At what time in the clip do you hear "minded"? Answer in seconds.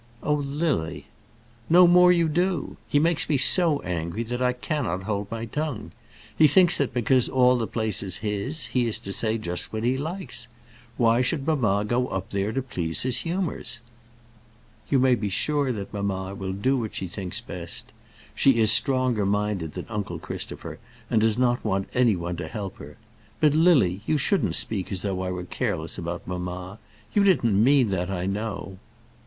19.23-19.73